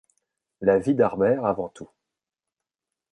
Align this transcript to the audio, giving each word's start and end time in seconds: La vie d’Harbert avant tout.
La 0.61 0.79
vie 0.79 0.95
d’Harbert 0.95 1.45
avant 1.45 1.69
tout. 1.69 1.91